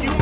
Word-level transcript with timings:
you 0.00 0.21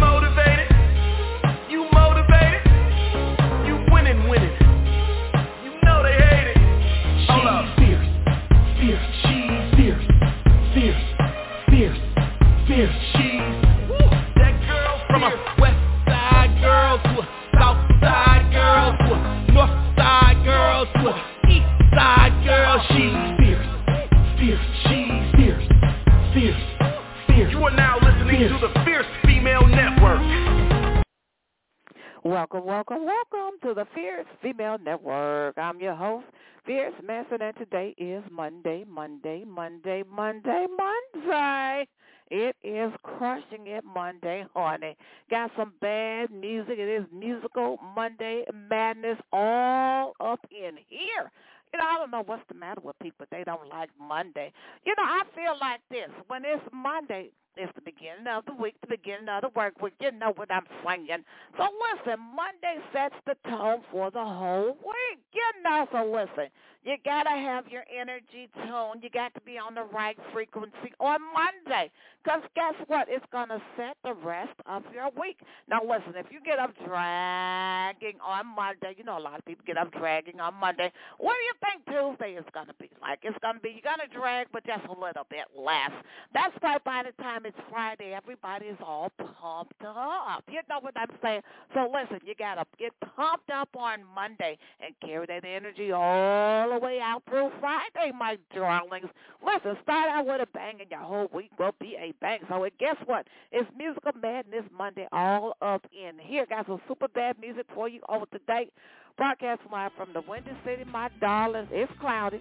welcome, 32.88 33.04
welcome 33.04 33.58
to 33.62 33.74
the 33.74 33.86
Fierce 33.94 34.24
Female 34.40 34.78
Network. 34.82 35.58
I'm 35.58 35.80
your 35.80 35.94
host, 35.94 36.24
Fierce 36.64 36.94
Manson, 37.06 37.42
and 37.42 37.54
today 37.58 37.94
is 37.98 38.24
Monday, 38.30 38.86
Monday, 38.88 39.44
Monday, 39.46 40.02
Monday, 40.10 40.66
Monday. 41.14 41.86
It 42.30 42.56
is 42.64 42.90
crushing 43.02 43.66
it 43.66 43.84
Monday, 43.84 44.46
honey. 44.54 44.96
Got 45.30 45.50
some 45.58 45.74
bad 45.82 46.30
music. 46.30 46.78
It 46.78 46.88
is 46.88 47.04
musical 47.12 47.76
Monday 47.94 48.44
madness 48.70 49.18
all 49.30 50.14
up 50.18 50.40
in 50.50 50.78
here. 50.88 51.30
You 51.74 51.80
know, 51.80 51.84
I 51.86 51.96
don't 51.98 52.10
know 52.10 52.22
what's 52.24 52.42
the 52.48 52.54
matter 52.54 52.80
with 52.82 52.98
people. 53.00 53.26
They 53.30 53.44
don't 53.44 53.68
like 53.68 53.90
Monday. 54.00 54.54
You 54.86 54.94
know, 54.96 55.04
I 55.04 55.20
feel 55.34 55.54
like 55.60 55.80
this. 55.90 56.08
When 56.28 56.46
it's 56.46 56.64
Monday, 56.72 57.28
it's 57.56 57.72
the 57.74 57.82
beginning 57.82 58.26
of 58.28 58.44
the 58.46 58.54
week, 58.54 58.74
the 58.80 58.86
beginning 58.86 59.28
of 59.28 59.42
the 59.42 59.50
work 59.54 59.80
week. 59.82 59.94
You 60.00 60.12
know 60.12 60.32
what 60.34 60.50
I'm 60.50 60.64
saying. 60.86 61.24
So 61.56 61.64
listen, 61.64 62.20
Monday 62.34 62.82
sets 62.92 63.14
the 63.26 63.36
tone 63.48 63.80
for 63.90 64.10
the 64.10 64.24
whole 64.24 64.78
week. 64.84 65.20
You 65.32 65.62
know, 65.62 65.86
so 65.92 66.04
listen, 66.04 66.50
you 66.84 66.96
got 67.04 67.24
to 67.24 67.30
have 67.30 67.68
your 67.68 67.84
energy 67.94 68.48
tone. 68.66 69.00
You 69.02 69.10
got 69.10 69.34
to 69.34 69.40
be 69.42 69.58
on 69.58 69.74
the 69.74 69.84
right 69.84 70.16
frequency 70.32 70.94
on 70.98 71.18
Monday. 71.34 71.90
Because 72.22 72.42
guess 72.54 72.74
what? 72.86 73.06
It's 73.08 73.24
going 73.32 73.48
to 73.48 73.60
set 73.76 73.96
the 74.04 74.14
rest 74.14 74.54
of 74.66 74.84
your 74.92 75.10
week. 75.20 75.38
Now 75.68 75.80
listen, 75.82 76.14
if 76.16 76.26
you 76.30 76.40
get 76.44 76.58
up 76.58 76.72
dragging 76.86 78.16
on 78.24 78.46
Monday, 78.54 78.94
you 78.96 79.04
know 79.04 79.18
a 79.18 79.20
lot 79.20 79.38
of 79.38 79.44
people 79.44 79.64
get 79.66 79.76
up 79.76 79.92
dragging 79.92 80.40
on 80.40 80.54
Monday. 80.54 80.90
What 81.18 81.34
do 81.34 81.42
you 81.44 81.54
think 81.60 81.84
Tuesday 81.86 82.34
is 82.34 82.44
going 82.52 82.66
to 82.66 82.74
be 82.74 82.90
like? 83.02 83.20
It's 83.22 83.38
going 83.42 83.56
to 83.56 83.60
be, 83.60 83.70
you're 83.70 83.84
going 83.96 84.06
to 84.08 84.14
drag, 84.16 84.48
but 84.52 84.64
just 84.64 84.84
a 84.86 84.92
little 84.92 85.26
bit 85.28 85.46
less. 85.56 85.92
That's 86.32 86.54
why 86.60 86.78
by 86.84 87.02
the 87.04 87.22
time 87.22 87.39
time 87.40 87.46
it's 87.46 87.70
Friday, 87.70 88.12
everybody's 88.14 88.76
all 88.84 89.10
pumped 89.18 89.82
up. 89.84 90.44
You 90.48 90.60
know 90.68 90.80
what 90.80 90.94
I'm 90.96 91.10
saying? 91.22 91.42
So 91.74 91.90
listen, 91.92 92.20
you 92.26 92.34
gotta 92.38 92.64
get 92.78 92.92
pumped 93.16 93.50
up 93.50 93.68
on 93.76 94.00
Monday 94.14 94.58
and 94.80 94.94
carry 95.04 95.26
that 95.26 95.44
energy 95.44 95.92
all 95.92 96.70
the 96.70 96.78
way 96.78 97.00
out 97.00 97.22
through 97.28 97.50
Friday, 97.60 98.12
my 98.16 98.36
darlings. 98.54 99.08
Listen, 99.44 99.76
start 99.82 100.10
out 100.10 100.26
with 100.26 100.42
a 100.42 100.46
bang 100.52 100.78
and 100.80 100.90
your 100.90 101.00
whole 101.00 101.28
week 101.32 101.50
will 101.58 101.74
be 101.80 101.96
a 101.98 102.12
bang. 102.20 102.40
So 102.48 102.64
and 102.64 102.72
guess 102.78 102.96
what? 103.06 103.26
It's 103.52 103.68
musical 103.76 104.12
madness 104.20 104.64
Monday 104.76 105.06
all 105.12 105.56
up 105.62 105.86
in 105.92 106.18
here. 106.18 106.46
Got 106.46 106.66
some 106.66 106.80
super 106.88 107.08
bad 107.08 107.38
music 107.40 107.66
for 107.74 107.88
you 107.88 108.00
over 108.08 108.26
today. 108.26 108.70
Broadcast 109.16 109.60
live 109.70 109.92
from 109.96 110.12
the 110.12 110.22
Windy 110.22 110.52
City, 110.64 110.84
my 110.84 111.10
darlings. 111.20 111.68
It's 111.72 111.92
cloudy 112.00 112.40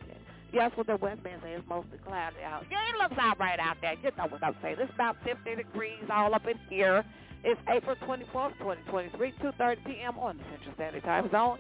Yes, 0.54 0.72
what 0.76 0.88
the 0.88 0.98
West 0.98 1.24
Bend 1.24 1.42
says. 1.44 1.60
It's 1.60 1.70
mostly 1.70 2.00
cloudy 2.06 2.42
out. 2.44 2.64
Yeah, 2.72 2.82
it 2.90 2.98
looks 3.02 3.16
all 3.22 3.36
right 3.40 3.60
out 3.60 3.78
there. 3.82 3.96
You 4.04 4.12
know 4.18 4.28
what 4.30 4.44
I'm 4.44 4.56
saying. 4.62 4.78
It's 4.80 4.94
about 4.94 5.18
50 5.24 5.56
degrees 5.56 6.04
all 6.12 6.34
up 6.34 6.46
in 6.48 6.58
here. 6.70 7.06
It's 7.44 7.60
April 7.70 7.96
24th, 8.08 8.58
2023, 8.60 9.34
2.30 9.44 9.86
p.m. 9.86 10.20
on 10.20 10.38
the 10.38 10.44
Central 10.52 10.74
Standard 10.76 11.04
Time 11.04 11.30
Zone. 11.32 11.60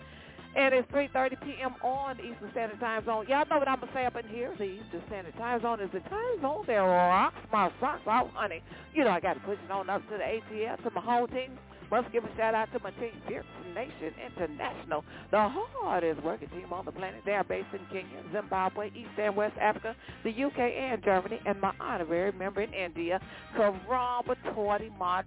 And 0.55 0.73
it's 0.73 0.89
3.30 0.91 1.41
p.m. 1.43 1.75
on 1.83 2.17
the 2.17 2.23
Eastern 2.23 2.49
Standard 2.51 2.79
Time 2.79 3.05
Zone. 3.05 3.25
Y'all 3.29 3.45
know 3.49 3.59
what 3.59 3.67
I'm 3.67 3.79
going 3.79 3.93
to 3.93 3.95
say 3.95 4.05
up 4.05 4.15
in 4.17 4.27
here. 4.27 4.55
The 4.57 4.65
Eastern 4.65 5.03
Standard 5.07 5.35
Time 5.37 5.61
Zone 5.61 5.79
is 5.79 5.91
the 5.93 5.99
time 6.09 6.41
zone 6.41 6.63
that 6.67 6.77
rocks 6.77 7.37
my 7.51 7.71
socks 7.79 8.01
off, 8.07 8.27
honey. 8.33 8.63
You 8.93 9.03
know, 9.03 9.11
I 9.11 9.19
got 9.19 9.35
to 9.35 9.39
push 9.41 9.59
it 9.63 9.71
on 9.71 9.89
up 9.89 10.01
to 10.09 10.17
the 10.17 10.23
ATL, 10.25 10.83
to 10.83 10.91
my 10.91 11.01
whole 11.01 11.27
team. 11.27 11.57
Must 11.91 12.11
give 12.11 12.23
a 12.23 12.29
shout 12.37 12.53
out 12.53 12.71
to 12.73 12.79
my 12.83 12.91
team, 12.91 13.11
Pearson 13.27 13.49
Nation 13.73 14.13
International, 14.23 15.03
the 15.31 15.49
hardest 15.49 16.21
working 16.23 16.49
team 16.49 16.71
on 16.71 16.85
the 16.85 16.91
planet. 16.91 17.21
They 17.25 17.31
are 17.31 17.43
based 17.43 17.69
in 17.73 17.79
Kenya, 17.91 18.21
Zimbabwe, 18.31 18.89
East 18.89 19.09
and 19.17 19.35
West 19.35 19.57
Africa, 19.59 19.95
the 20.23 20.29
UK 20.29 20.59
and 20.59 21.03
Germany, 21.03 21.39
and 21.45 21.59
my 21.59 21.73
honorary 21.79 22.31
member 22.31 22.61
in 22.61 22.71
India, 22.73 23.19
Karam 23.55 23.79
Batwadi, 23.87 24.95
my. 24.97 25.23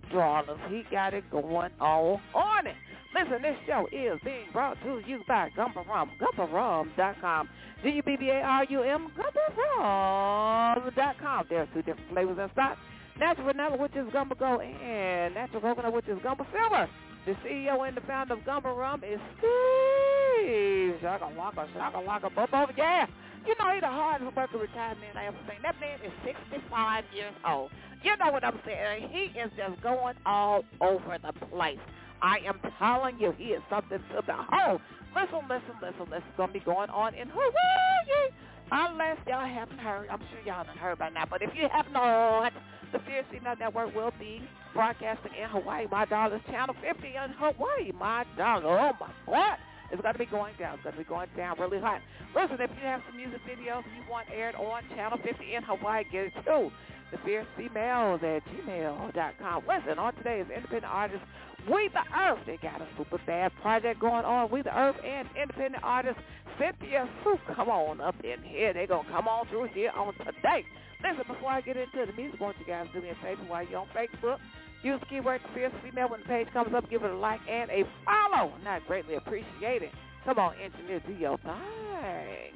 He 0.68 0.84
got 0.90 1.14
it 1.14 1.24
going 1.30 1.70
all 1.80 2.20
on 2.34 2.66
it. 2.66 2.74
Listen, 3.14 3.42
this 3.42 3.56
show 3.66 3.86
is 3.92 4.18
being 4.24 4.46
brought 4.52 4.78
to 4.84 5.02
you 5.06 5.22
by 5.28 5.50
Gumbarum, 5.56 6.08
gumbarum.com. 6.18 7.48
G-U-B-B-A-R-U-M, 7.82 9.12
gumbarum.com. 9.18 11.46
There 11.50 11.60
are 11.60 11.68
two 11.74 11.82
different 11.82 12.08
flavors 12.10 12.38
in 12.38 12.48
stock. 12.52 12.78
That's 13.22 13.38
Vanilla 13.38 13.78
is 13.94 14.12
Gumbo 14.12 14.34
Gold 14.34 14.62
and 14.62 15.36
that's 15.36 15.52
Coconut 15.52 15.92
Witches 15.92 16.18
Gumbo 16.24 16.44
Silver. 16.50 16.90
The 17.24 17.38
CEO 17.46 17.86
and 17.86 17.96
the 17.96 18.00
founder 18.00 18.34
of 18.34 18.44
Gumbo 18.44 18.74
Rum 18.74 19.04
is 19.04 19.20
Steve 19.38 20.98
Shaka 21.00 21.30
Waka 21.38 21.68
Shaka 21.72 22.00
Waka 22.00 22.30
bubba, 22.30 22.76
Yeah. 22.76 23.06
You 23.46 23.54
know, 23.60 23.70
he's 23.74 23.80
the 23.80 23.86
hardest 23.86 24.34
working 24.34 24.58
retired 24.58 24.98
man 24.98 25.16
I 25.16 25.26
ever 25.26 25.36
seen. 25.46 25.62
That 25.62 25.78
man 25.78 26.00
is 26.04 26.10
65 26.50 27.04
years 27.14 27.32
old. 27.46 27.70
You 28.02 28.16
know 28.16 28.32
what 28.32 28.42
I'm 28.42 28.58
saying? 28.66 29.08
He 29.10 29.38
is 29.38 29.52
just 29.56 29.80
going 29.82 30.16
all 30.26 30.64
over 30.80 31.16
the 31.22 31.32
place. 31.46 31.78
I 32.22 32.38
am 32.44 32.58
telling 32.80 33.20
you, 33.20 33.32
he 33.38 33.54
is 33.54 33.62
something 33.70 33.98
to 34.16 34.22
behold. 34.22 34.80
Listen, 35.14 35.46
listen, 35.48 35.78
listen, 35.80 36.10
listen. 36.10 36.26
It's 36.26 36.36
going 36.36 36.48
to 36.48 36.58
be 36.58 36.64
going 36.64 36.90
on 36.90 37.14
in 37.14 37.28
Hawaii. 37.28 38.34
Unless 38.72 39.18
y'all 39.28 39.46
haven't 39.46 39.78
heard. 39.78 40.08
I'm 40.10 40.18
sure 40.18 40.40
y'all 40.44 40.64
haven't 40.64 40.78
heard 40.78 40.98
by 40.98 41.10
now. 41.10 41.24
But 41.30 41.42
if 41.42 41.50
you 41.54 41.68
have 41.70 41.86
not, 41.92 42.52
the 42.92 42.98
Fear 43.00 43.24
City 43.30 43.42
Network 43.42 43.94
will 43.94 44.12
be 44.18 44.42
broadcasting 44.74 45.32
in 45.40 45.48
Hawaii. 45.48 45.86
My 45.90 46.04
Dollar's 46.04 46.42
Channel 46.50 46.74
50 46.80 47.06
in 47.08 47.30
Hawaii. 47.38 47.92
My 47.98 48.24
Dollar. 48.36 48.78
Oh, 48.78 48.92
my 49.00 49.08
God. 49.26 49.56
It's 49.90 50.00
going 50.00 50.14
to 50.14 50.18
be 50.18 50.26
going 50.26 50.54
down. 50.58 50.74
It's 50.74 50.82
going 50.82 50.94
to 50.94 50.98
be 50.98 51.08
going 51.08 51.28
down 51.36 51.58
really 51.58 51.80
hot. 51.80 52.00
Listen, 52.34 52.60
if 52.60 52.70
you 52.76 52.84
have 52.84 53.02
some 53.06 53.16
music 53.16 53.40
videos 53.44 53.84
you 53.96 54.10
want 54.10 54.26
aired 54.32 54.54
on 54.56 54.82
Channel 54.94 55.18
50 55.22 55.54
in 55.54 55.62
Hawaii, 55.62 56.04
get 56.10 56.26
it 56.26 56.32
too. 56.44 56.70
The 57.12 57.18
Fierce 57.24 57.46
Females 57.56 58.20
at 58.22 58.42
gmail.com. 58.48 59.62
Listen, 59.68 59.98
on 59.98 60.14
today's 60.16 60.46
Independent 60.48 60.92
Artist 60.92 61.22
we 61.70 61.88
the 61.92 62.02
Earth. 62.18 62.40
They 62.46 62.56
got 62.56 62.80
a 62.80 62.86
super 62.96 63.18
bad 63.26 63.52
project 63.60 64.00
going 64.00 64.24
on. 64.24 64.50
We 64.50 64.62
the 64.62 64.76
Earth 64.76 64.96
and 65.04 65.28
independent 65.40 65.82
artist 65.84 66.18
Cynthia 66.58 67.08
Su. 67.22 67.36
Come 67.54 67.68
on 67.68 68.00
up 68.00 68.16
in 68.24 68.42
here. 68.42 68.72
They 68.72 68.86
gonna 68.86 69.08
come 69.10 69.28
on 69.28 69.46
through 69.48 69.68
here 69.74 69.90
on 69.96 70.14
today. 70.14 70.64
Listen, 71.02 71.24
before 71.26 71.50
I 71.50 71.60
get 71.60 71.76
into 71.76 72.06
the 72.06 72.12
music, 72.12 72.40
I 72.40 72.44
want 72.44 72.56
you 72.60 72.66
guys 72.66 72.86
do 72.92 73.00
me 73.00 73.10
a 73.10 73.14
favor 73.22 73.42
while 73.48 73.66
you're 73.66 73.80
on 73.80 73.88
Facebook. 73.94 74.38
Use 74.82 75.00
the 75.00 75.06
keyword 75.06 75.40
Fierce 75.54 75.72
Female 75.82 76.08
when 76.08 76.20
the 76.20 76.26
page 76.26 76.48
comes 76.52 76.74
up. 76.74 76.88
Give 76.90 77.02
it 77.02 77.10
a 77.10 77.16
like 77.16 77.40
and 77.48 77.70
a 77.70 77.84
follow. 78.04 78.52
Not 78.64 78.86
greatly 78.86 79.14
appreciated. 79.14 79.90
Come 80.24 80.38
on, 80.38 80.54
engineer, 80.62 81.00
do 81.06 81.12
your 81.14 81.38
thing. 81.38 82.52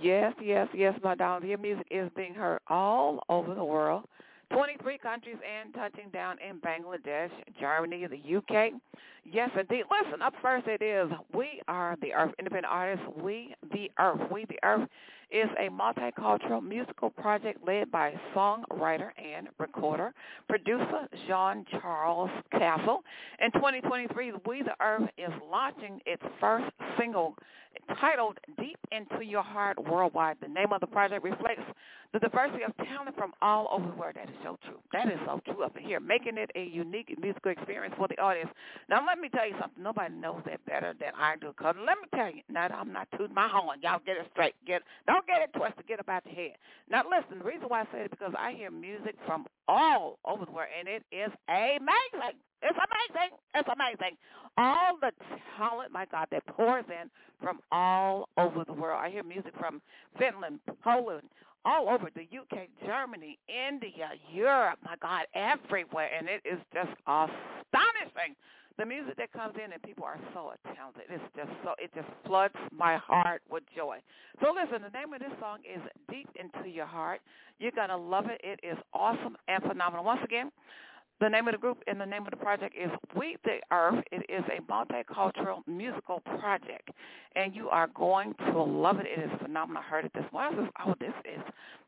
Yes, 0.00 0.32
yes, 0.42 0.68
yes, 0.74 0.94
my 1.02 1.14
darling. 1.14 1.48
Your 1.48 1.58
music 1.58 1.86
is 1.90 2.10
being 2.16 2.34
heard 2.34 2.60
all 2.68 3.22
over 3.28 3.54
the 3.54 3.64
world. 3.64 4.04
23 4.52 4.98
countries 4.98 5.36
and 5.46 5.72
touching 5.74 6.10
down 6.12 6.36
in 6.40 6.58
Bangladesh, 6.58 7.30
Germany, 7.60 8.06
the 8.06 8.36
UK. 8.36 8.72
Yes, 9.24 9.50
indeed. 9.58 9.84
Listen, 9.90 10.22
up 10.22 10.34
first 10.42 10.66
it 10.66 10.82
is 10.82 11.08
We 11.32 11.60
Are 11.68 11.96
the 12.02 12.12
Earth, 12.14 12.32
independent 12.38 12.72
artists. 12.72 13.04
We 13.22 13.54
the 13.72 13.90
Earth. 13.98 14.20
We 14.32 14.46
the 14.46 14.58
Earth 14.64 14.88
is 15.30 15.48
a 15.58 15.70
multicultural 15.70 16.66
musical 16.66 17.10
project 17.10 17.60
led 17.64 17.92
by 17.92 18.12
songwriter 18.34 19.10
and 19.16 19.48
recorder, 19.58 20.12
producer 20.48 21.06
Jean 21.28 21.64
Charles 21.80 22.30
Castle. 22.50 23.04
In 23.38 23.52
2023, 23.52 24.32
We 24.46 24.62
the 24.62 24.74
Earth 24.80 25.08
is 25.16 25.30
launching 25.48 26.00
its 26.06 26.22
first 26.40 26.66
single 26.98 27.36
titled 28.00 28.38
Deep 28.58 28.78
Into 28.92 29.24
Your 29.24 29.42
Heart 29.42 29.82
Worldwide. 29.88 30.36
The 30.40 30.48
name 30.48 30.72
of 30.72 30.80
the 30.80 30.86
project 30.86 31.24
reflects 31.24 31.62
the 32.12 32.18
diversity 32.18 32.62
of 32.64 32.76
talent 32.86 33.16
from 33.16 33.32
all 33.40 33.68
over 33.72 33.86
the 33.88 33.94
world. 33.96 34.16
That 34.16 34.28
is 34.28 34.36
so 34.42 34.58
true. 34.66 34.78
That 34.92 35.06
is 35.06 35.18
so 35.26 35.40
true 35.44 35.64
up 35.64 35.76
in 35.76 35.84
here, 35.84 36.00
making 36.00 36.38
it 36.38 36.50
a 36.54 36.64
unique 36.64 37.16
musical 37.20 37.52
experience 37.52 37.94
for 37.96 38.08
the 38.08 38.18
audience. 38.20 38.50
Now, 38.88 39.04
let 39.06 39.18
me 39.18 39.28
tell 39.28 39.46
you 39.46 39.54
something. 39.60 39.82
Nobody 39.82 40.14
knows 40.14 40.42
that 40.46 40.64
better 40.66 40.94
than 40.98 41.12
I 41.16 41.36
do. 41.40 41.52
Cause 41.58 41.74
let 41.78 41.98
me 41.98 42.08
tell 42.14 42.30
you, 42.30 42.42
now 42.48 42.68
I'm 42.68 42.92
not 42.92 43.08
tooting 43.16 43.34
my 43.34 43.48
horn. 43.48 43.78
Y'all 43.82 44.00
get 44.04 44.16
it 44.16 44.26
straight. 44.32 44.54
Get 44.66 44.82
Don't 45.06 45.26
get 45.26 45.42
it 45.42 45.50
twisted. 45.56 45.86
Get 45.86 46.00
about 46.00 46.24
your 46.26 46.34
head. 46.34 46.56
Now, 46.90 47.04
listen, 47.08 47.38
the 47.38 47.44
reason 47.44 47.68
why 47.68 47.82
I 47.82 47.84
say 47.92 48.00
it 48.00 48.04
is 48.06 48.10
because 48.10 48.34
I 48.38 48.52
hear 48.52 48.70
music 48.70 49.16
from 49.26 49.46
all 49.68 50.18
over 50.24 50.44
the 50.44 50.52
world, 50.52 50.68
and 50.78 50.88
it 50.88 51.04
is 51.12 51.30
amazing. 51.48 52.38
It's 52.62 52.78
amazing. 52.78 53.36
It's 53.54 53.68
amazing. 53.68 54.16
All 54.56 54.98
the 55.00 55.12
talent, 55.56 55.92
my 55.92 56.06
God, 56.10 56.26
that 56.30 56.46
pours 56.46 56.84
in 56.88 57.10
from 57.40 57.60
all 57.72 58.28
over 58.36 58.64
the 58.64 58.72
world. 58.72 59.00
I 59.02 59.10
hear 59.10 59.22
music 59.22 59.52
from 59.58 59.80
Finland, 60.18 60.60
Poland, 60.82 61.28
all 61.64 61.88
over 61.88 62.08
the 62.14 62.22
UK, 62.22 62.68
Germany, 62.84 63.38
India, 63.48 64.10
Europe, 64.32 64.78
my 64.84 64.96
God, 65.00 65.26
everywhere. 65.34 66.08
And 66.16 66.28
it 66.28 66.42
is 66.44 66.58
just 66.72 66.90
astonishing. 67.06 68.36
The 68.78 68.86
music 68.86 69.16
that 69.18 69.30
comes 69.32 69.54
in 69.62 69.72
and 69.72 69.82
people 69.82 70.04
are 70.04 70.18
so 70.32 70.52
talented. 70.74 71.02
It's 71.10 71.22
just 71.36 71.50
so 71.62 71.74
it 71.78 71.90
just 71.94 72.08
floods 72.24 72.54
my 72.72 72.96
heart 72.96 73.42
with 73.50 73.62
joy. 73.76 73.98
So 74.42 74.54
listen, 74.54 74.80
the 74.80 74.98
name 74.98 75.12
of 75.12 75.20
this 75.20 75.32
song 75.38 75.58
is 75.68 75.82
Deep 76.10 76.28
Into 76.34 76.66
Your 76.66 76.86
Heart. 76.86 77.20
You're 77.58 77.72
gonna 77.72 77.96
love 77.98 78.26
it. 78.26 78.40
It 78.42 78.58
is 78.66 78.78
awesome 78.94 79.36
and 79.48 79.62
phenomenal. 79.62 80.02
Once 80.02 80.22
again, 80.24 80.50
the 81.20 81.28
name 81.28 81.48
of 81.48 81.52
the 81.52 81.58
group 81.58 81.78
and 81.86 82.00
the 82.00 82.06
name 82.06 82.22
of 82.22 82.30
the 82.30 82.36
project 82.36 82.74
is 82.74 82.90
We 83.14 83.36
the 83.44 83.58
Earth. 83.70 84.02
It 84.10 84.24
is 84.28 84.42
a 84.48 84.62
multicultural 84.70 85.66
musical 85.66 86.20
project, 86.20 86.90
and 87.36 87.54
you 87.54 87.68
are 87.68 87.88
going 87.88 88.34
to 88.50 88.62
love 88.62 88.98
it. 89.00 89.06
It 89.06 89.24
is 89.24 89.30
phenomenal. 89.42 89.82
I 89.86 89.90
heard 89.90 90.04
it 90.06 90.12
this 90.14 90.24
morning. 90.32 90.58
I 90.58 90.62
said, 90.64 90.70
oh, 90.86 90.94
this 90.98 91.12
is 91.24 91.42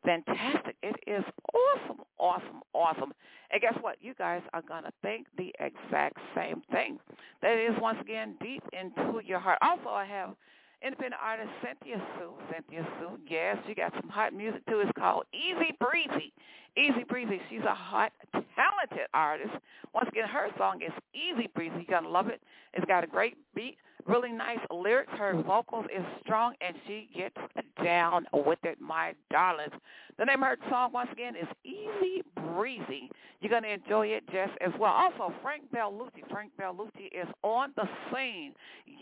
fantastic. 0.05 0.77
It 0.83 0.97
is 1.07 1.25
awesome, 1.55 2.03
awesome, 2.19 2.61
awesome. 2.75 3.13
And 3.51 3.61
guess 3.61 3.75
what? 3.81 3.97
You 4.01 4.15
guys 4.15 4.43
are 4.53 4.63
going 4.63 4.85
to 4.85 4.93
think 5.03 5.27
the 5.39 5.55
exact 5.61 6.19
same 6.35 6.63
thing. 6.71 6.99
That 7.41 7.59
is, 7.59 7.75
once 7.81 7.99
again, 8.01 8.35
deep 8.41 8.63
into 8.73 9.21
your 9.25 9.41
heart. 9.41 9.59
Also, 9.63 9.89
I 9.89 10.05
have 10.05 10.35
independent 10.85 11.21
artist 11.23 11.51
Cynthia 11.63 12.03
Su. 12.19 12.33
Cynthia 12.53 12.87
Su, 12.99 13.19
yes, 13.29 13.57
she 13.67 13.75
got 13.75 13.93
some 14.01 14.11
hot 14.11 14.35
music 14.35 14.65
too. 14.67 14.81
It's 14.81 14.91
called 14.99 15.25
Easy 15.33 15.77
Breezy. 15.81 16.33
Easy 16.77 17.05
Breezy. 17.07 17.41
She's 17.51 17.63
a 17.63 17.75
hot, 17.75 18.13
talented 18.33 19.07
artist. 19.13 19.53
Once 19.95 20.09
again, 20.09 20.27
her 20.29 20.49
song 20.57 20.81
is 20.83 20.93
Easy 21.15 21.49
Breezy. 21.55 21.85
You're 21.87 22.01
going 22.01 22.05
to 22.05 22.09
love 22.09 22.29
it. 22.29 22.41
It's 22.73 22.87
got 22.87 23.05
a 23.05 23.07
great 23.07 23.37
beat, 23.55 23.77
really 24.07 24.33
nice 24.33 24.59
lyrics. 24.71 25.13
Her 25.17 25.35
vocals 25.43 25.87
is 25.95 26.05
strong, 26.23 26.55
and 26.61 26.77
she 26.87 27.09
gets 27.17 27.37
down 27.83 28.27
with 28.33 28.59
it, 28.65 28.81
my 28.81 29.15
darlings. 29.31 29.73
The 30.19 30.25
name 30.25 30.43
of 30.43 30.49
her 30.51 30.59
song, 30.69 30.93
once 30.93 31.09
again, 31.13 31.35
is 31.37 31.49
Easy 31.65 32.23
Breezy. 32.37 33.11
You're 33.41 33.51
going 33.51 33.63
to 33.63 33.73
enjoy 33.73 34.09
it 34.09 34.25
just 34.27 34.53
as 34.61 34.73
well. 34.79 34.93
Also, 34.93 35.33
Frank 35.43 35.65
Bellucci. 35.75 36.29
Frank 36.31 36.53
Bellucci 36.61 37.07
is 37.13 37.27
on 37.43 37.73
the 37.77 37.89
scene. 38.13 38.53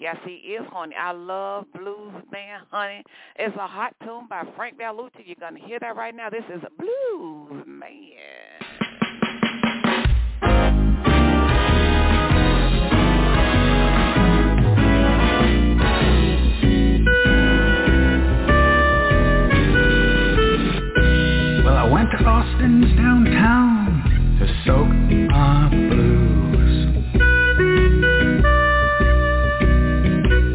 Yes, 0.00 0.16
he 0.24 0.34
is, 0.34 0.66
honey. 0.70 0.94
I 0.98 1.12
love 1.12 1.66
Blues 1.74 2.14
Man, 2.30 2.60
honey. 2.70 3.02
It's 3.36 3.56
a 3.56 3.66
hot 3.66 3.94
tune 4.04 4.26
by 4.28 4.44
Frank 4.56 4.78
Bellucci. 4.78 5.26
You're 5.26 5.36
going 5.40 5.60
to 5.60 5.60
hear 5.60 5.78
that 5.80 5.96
right 5.96 6.14
now. 6.14 6.30
This 6.30 6.44
is 6.48 6.62
Blues 6.78 7.64
Man. 7.66 7.90
Austin's 22.60 22.92
downtown 22.94 24.36
to 24.38 24.46
soak 24.66 24.88
my 25.30 25.70
blues. 25.70 26.74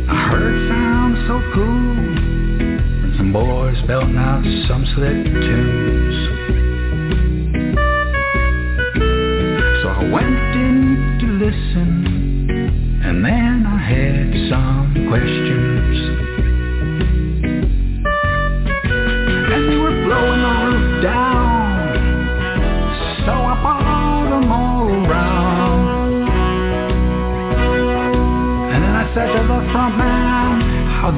I 0.07 0.15
heard 0.29 0.53
it 0.53 0.69
sound 0.69 1.17
so 1.25 1.41
cool, 1.55 1.97
and 3.03 3.17
some 3.17 3.33
boys 3.33 3.81
belting 3.87 4.17
out 4.17 4.43
some 4.67 4.85
slick 4.93 5.23
tunes. 5.25 6.15
So 9.81 9.87
I 9.89 10.03
went 10.13 10.55
in 10.55 11.17
to 11.21 11.27
listen, 11.43 13.01
and 13.03 13.25
then 13.25 13.65
I 13.65 13.79
had 13.79 14.49
some 14.51 15.07
questions. 15.09 15.74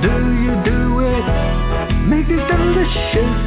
Do 0.01 0.15
you 0.43 0.53
do 0.63 0.99
it? 0.99 1.25
Make 2.07 2.27
these 2.27 2.45
delicious 2.47 3.46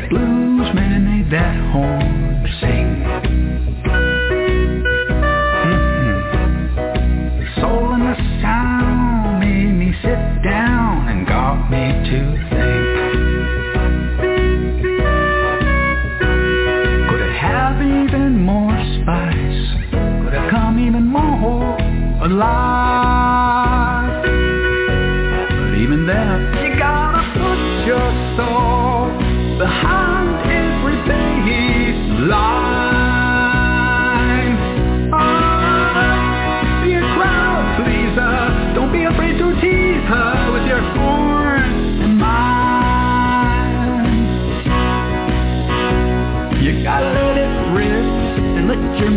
that 0.00 0.10
blues 0.10 0.74
man 0.74 1.04
made 1.04 1.30
that 1.30 1.56
horn 1.72 2.42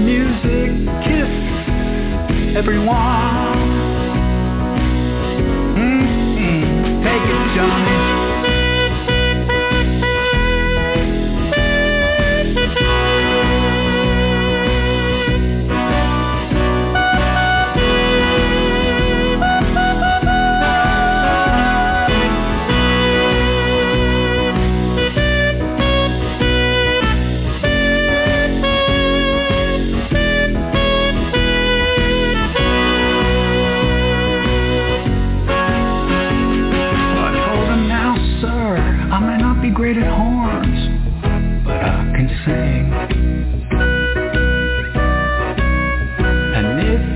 music 0.05 0.72
kiss 1.03 1.31
everyone. 2.58 3.58
Mm-hmm. 5.77 7.03
Take 7.03 7.29
it, 7.29 7.55
Johnny. 7.55 8.00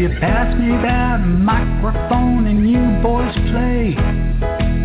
You 0.06 0.12
pass 0.20 0.56
me 0.60 0.68
that 0.68 1.18
microphone 1.26 2.46
and 2.46 2.70
you 2.70 3.02
boys 3.02 3.34
play. 3.50 3.96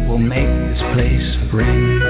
We'll 0.09 0.17
make 0.17 0.49
this 0.49 0.81
place 0.95 1.53
ring. 1.53 2.10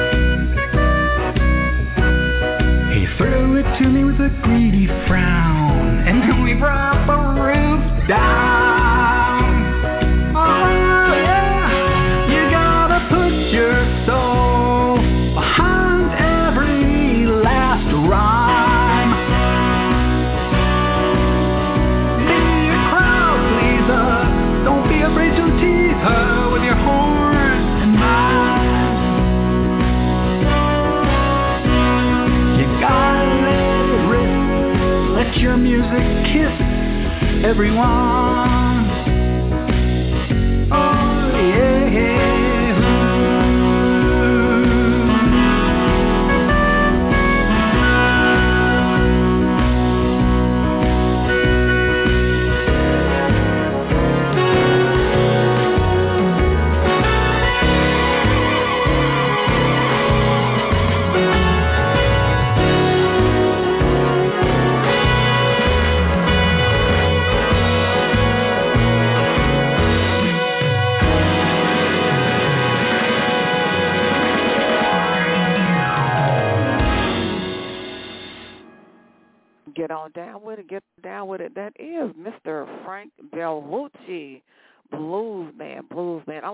Music 35.92 36.32
kiss 36.32 37.44
everyone. 37.44 38.19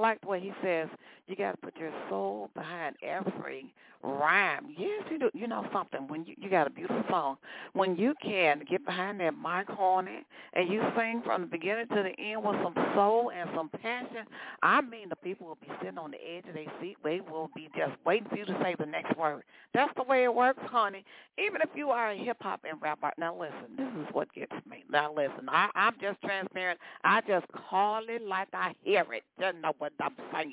Like 0.07 0.21
the 0.21 0.29
way 0.29 0.41
he 0.41 0.53
says 0.63 0.89
you 1.27 1.37
got 1.37 1.53
to 1.53 1.57
put 1.59 1.77
your 1.77 1.93
soul 2.09 2.51
behind 2.55 2.97
every 3.03 3.73
rhyme. 4.03 4.67
Yes, 4.79 5.03
you 5.11 5.19
do. 5.19 5.31
You 5.35 5.47
know 5.47 5.67
something 5.73 6.07
when 6.09 6.25
you 6.25 6.35
you 6.39 6.49
got 6.49 6.67
a 6.67 6.71
beautiful 6.71 7.03
song. 7.11 7.37
When 7.73 7.97
you 7.97 8.15
can 8.23 8.63
get 8.69 8.85
behind 8.85 9.21
that 9.21 9.35
mic 9.37 9.69
on 9.79 10.09
and 10.53 10.69
you 10.69 10.83
sing 10.97 11.23
from 11.25 11.43
the 11.43 11.47
beginning 11.47 11.89
to 11.89 12.03
the 12.03 12.13
end 12.23 12.43
with 12.45 12.57
some 12.63 12.75
soul 12.95 13.33
and 13.37 13.51
some 13.55 13.69
passion, 13.83 14.25
I 14.63 14.81
mean 14.81 15.09
the 15.09 15.17
people 15.17 15.47
will 15.47 15.59
be 15.61 15.69
sitting 15.83 15.99
on 15.99 16.13
the 16.13 16.19
edge 16.19 16.45
of 16.49 16.55
their 16.55 16.73
seat. 16.81 16.97
They 17.03 17.21
will 17.21 17.51
be 17.55 17.69
just 17.77 17.93
waiting 18.05 18.29
for 18.29 18.37
you 18.37 18.45
to 18.45 18.59
say 18.63 18.75
the 18.79 18.87
next 18.87 19.17
word. 19.17 19.43
That's 19.75 19.93
the 19.97 20.05
way 20.05 20.25
it 20.25 20.35
works, 20.35 20.61
honey. 20.67 21.05
Even 21.39 21.61
if 21.61 21.71
you 21.75 21.91
are 21.91 22.13
a 22.13 22.17
hip 22.17 22.39
hop 22.41 22.61
and 22.69 22.81
rap 22.81 22.99
artist. 23.03 23.19
Now 23.19 23.35
listen, 23.37 23.77
this 23.77 23.89
is 24.01 24.15
what 24.15 24.33
gets 24.33 24.53
me. 24.69 24.85
Now 24.91 25.13
listen, 25.13 25.49
I, 25.49 25.69
I'm 25.75 25.95
just 26.01 26.21
transparent. 26.23 26.79
I 27.05 27.21
just 27.27 27.47
call 27.69 28.03
it 28.09 28.23
like 28.23 28.49
I 28.53 28.75
hear 28.83 29.05
it. 29.13 29.25
Just 29.41 29.57
know 29.59 29.73
what 29.79 29.93
I'm 30.01 30.15
saying. 30.33 30.53